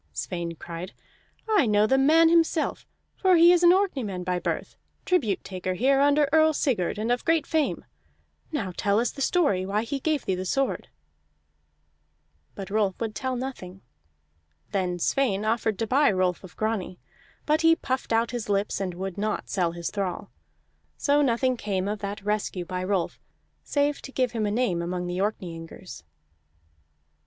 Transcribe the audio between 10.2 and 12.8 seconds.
thee the sword." But